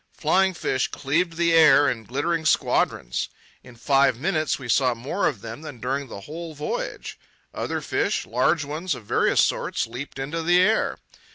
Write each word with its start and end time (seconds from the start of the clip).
Flying 0.17 0.55
fish 0.55 0.87
cleaved 0.87 1.33
the 1.33 1.53
air 1.53 1.87
in 1.87 2.05
glittering 2.05 2.43
squadrons. 2.43 3.29
In 3.63 3.75
five 3.75 4.19
minutes 4.19 4.57
we 4.57 4.67
saw 4.67 4.95
more 4.95 5.27
of 5.27 5.41
them 5.41 5.61
than 5.61 5.79
during 5.79 6.07
the 6.07 6.21
whole 6.21 6.55
voyage. 6.55 7.19
Other 7.53 7.81
fish, 7.81 8.25
large 8.25 8.65
ones, 8.65 8.95
of 8.95 9.05
various 9.05 9.41
sorts, 9.41 9.85
leaped 9.85 10.17
into 10.17 10.41
the 10.41 10.59
air. 10.59 10.97